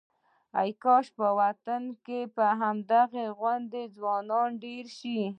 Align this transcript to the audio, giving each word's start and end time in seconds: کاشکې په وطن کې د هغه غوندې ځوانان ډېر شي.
کاشکې 0.83 1.15
په 1.19 1.27
وطن 1.39 1.83
کې 2.05 2.19
د 2.37 2.39
هغه 2.61 3.23
غوندې 3.37 3.83
ځوانان 3.95 4.49
ډېر 4.63 4.85
شي. 4.97 5.19